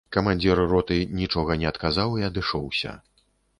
Камандзір 0.15 0.61
роты 0.71 0.97
нічога 1.19 1.59
не 1.65 1.69
адказаў 1.73 2.17
і 2.25 2.29
адышоўся. 2.31 2.99